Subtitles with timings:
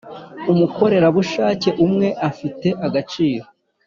[0.51, 3.45] umukorerabushake umwe afite agaciro